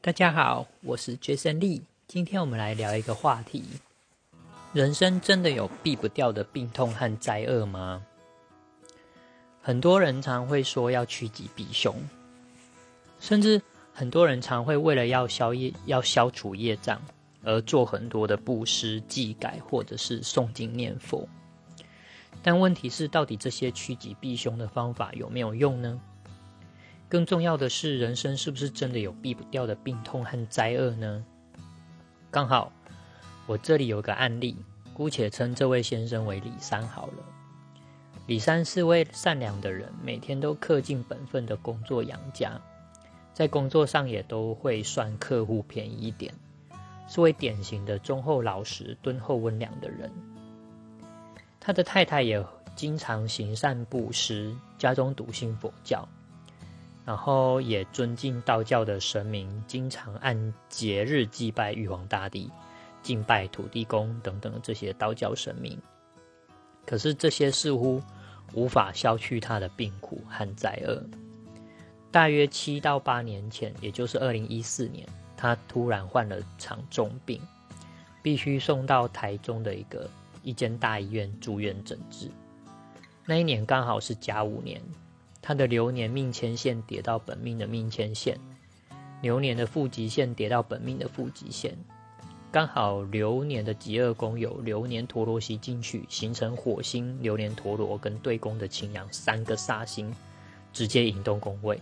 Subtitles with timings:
[0.00, 1.82] 大家好，我是 Jason Lee。
[2.06, 3.64] 今天我们来聊一个话题：
[4.72, 8.06] 人生真的有避不掉的病痛和灾厄吗？
[9.60, 11.92] 很多人常会说要趋吉避凶，
[13.18, 13.60] 甚至
[13.92, 17.02] 很多人常会为了要消业、要消除业障
[17.42, 21.28] 而做很多的布施、祭改或者是诵经念佛。
[22.40, 26.00] 但问题是，到底这些趋吉避凶的方法有没有用呢？
[27.08, 31.24] 更重要的是，人生是不是真的有避不掉的病痛和灾厄呢？
[32.30, 32.70] 刚好，
[33.46, 34.54] 我这里有个案例，
[34.92, 37.14] 姑且称这位先生为李三好了。
[38.26, 42.60] 李三是位善良的人，每天都恪尽本分的工作养家，
[43.32, 46.34] 在工作上也都会算客户便宜一点，
[47.08, 50.12] 是位典型的忠厚老实、敦厚温良的人。
[51.58, 52.44] 他的太太也
[52.76, 56.06] 经常行善布施，家中笃信佛教。
[57.08, 62.50] 然后也尊敬道教的神明，经常按节日祭拜玉皇大帝、
[63.02, 65.80] 敬拜土地公等等这些道教神明。
[66.84, 68.02] 可是这些似乎
[68.52, 71.02] 无法消去他的病苦和灾厄。
[72.10, 77.40] 大约七到八年前，也就是二零一四年，他突然患了场重病，
[78.22, 80.10] 必须送到台中的一个
[80.42, 82.30] 一间大医院住院诊治。
[83.24, 84.78] 那一年刚好是甲午年。
[85.40, 88.38] 他的流年命牵线叠到本命的命牵线，
[89.22, 91.76] 流年的负极线叠到本命的负极线，
[92.50, 100.12] 刚好流年的极恶宫有流年陀罗星进去，形成火星、流年陀罗跟对宫的擎羊三个煞星，
[100.72, 101.80] 直接引动宫位。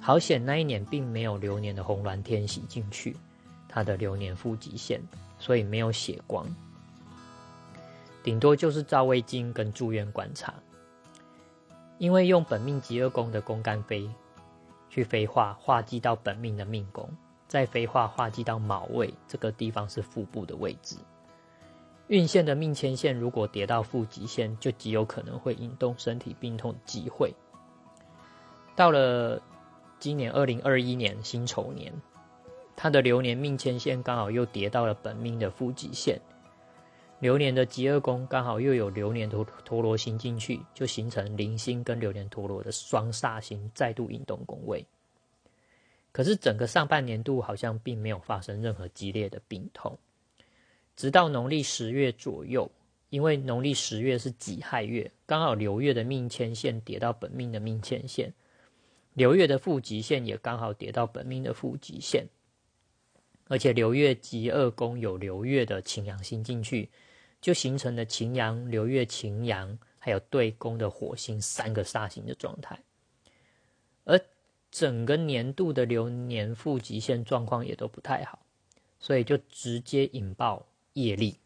[0.00, 3.16] 好险那一年并没有流年的红鸾天喜进去，
[3.68, 5.00] 他的流年负极线，
[5.38, 6.46] 所以没有血光，
[8.22, 10.54] 顶多就是照胃镜跟住院观察。
[11.98, 14.08] 因为用本命极恶宫的宫干飞
[14.88, 17.10] 去飞化化忌到本命的命宫，
[17.46, 20.96] 再飞化化忌到卯位这个地方是腹部的位置。
[22.06, 27.34] 运线的命牵线如果跌到负极线，就极有可能会引动身体病痛的机会。
[28.74, 29.42] 到了
[29.98, 31.92] 今年二零二一年辛丑年，
[32.76, 36.18] 他的流年命牵线刚好又跌到了本命的负极线。
[37.20, 44.86] 流年的极恶宫刚好又有流年陀陀罗星进去，就形成零星跟流年陀罗的双煞星再度引动宫位。
[46.12, 49.98] 可是整个上半年度好像并没有发生任何激烈的病痛，
[50.96, 52.70] 直到农历十月左右，
[53.10, 58.32] 因为农历十月是己亥月，刚好流月的命牵线叠到本命的命牵线，
[59.14, 62.26] 流月的负极线也刚好叠到本命的负极线，
[63.48, 66.88] 而且流月极二宫有流月的擎羊星进去。
[67.40, 72.76] 就形成了擎羊、流月、擎羊，还有对宫的火星三个煞星的状态，
[74.02, 74.20] 而
[74.72, 78.44] 整个年度的流年负极线状况也都不太好，
[78.98, 81.38] 所以就直接引爆业力。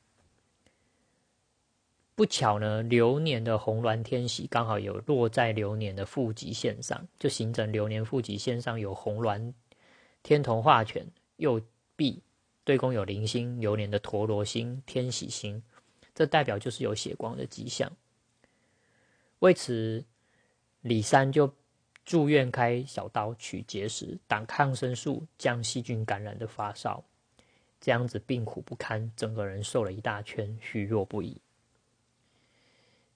[2.14, 9.52] 不巧呢，流年的红鸾天喜刚好有落在流年的负极线上，就形成流年负极线上有红鸾
[10.22, 11.60] 天同化权，又
[12.02, 12.20] B
[12.64, 15.62] 对宫有零星，流年的陀罗星、天喜星。
[16.12, 17.92] 这代表就是有血光的迹象。
[19.38, 20.04] 为此，
[20.80, 21.54] 李三就
[22.04, 27.04] 住院开小刀取结石，打抗生素，降细菌感染的发烧。
[27.80, 31.40] 这样子病苦不堪，整个人瘦了一大圈，虚弱不已。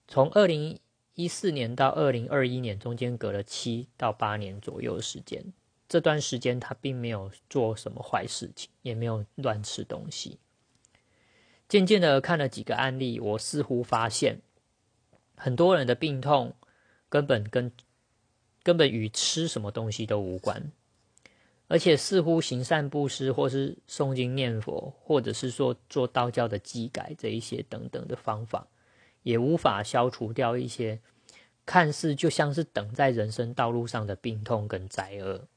[0.07, 0.79] 从二零
[1.15, 5.53] 一四年到二零二一年，中间隔了七到八年左右的时间。
[5.89, 10.39] 这段时间他并没有做什么坏事情，也没有乱吃东西。
[11.69, 14.41] 渐渐的看了几个案例，我似乎发现，
[15.37, 16.55] 很多人的病痛
[17.09, 17.73] 根本跟
[18.63, 20.73] 根本与吃什么东西都无关，
[21.69, 28.67] 而且似乎行善布施，或是诵经念佛，或者是说做道教的祭改这一些等等的方法，
[29.23, 31.01] 也无法消除掉一些
[31.65, 35.49] 看似就像是等在人生道路上的病痛跟灾厄。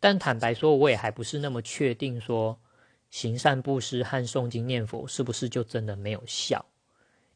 [0.00, 2.58] 但坦白说，我也还不是那么确定说。
[3.08, 6.66] 行善布施和诵经念佛是不是就真的没有效？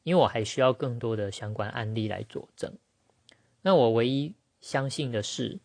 [0.03, 2.77] 因为我还需要更多的相关案例来佐证。
[3.63, 5.61] 那我唯一相信的是，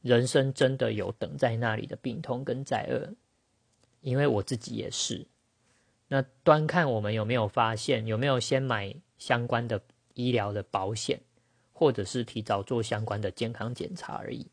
[0.00, 3.14] 人生真的有等在那里的病痛跟灾厄，
[4.00, 5.26] 因为我自己也是。
[6.08, 9.80] 那端看我们有没有发现，有没有先买相关的
[10.14, 11.20] 医疗的保险，
[11.72, 14.48] 或者是提早做相关的健康检查而已。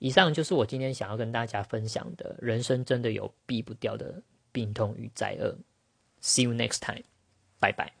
[0.00, 4.20] 以上就是我今天想要跟大家分享的，人生真的有避不掉的
[4.50, 5.56] 病痛与灾厄。
[6.20, 7.04] See you next time，
[7.60, 7.99] 拜拜。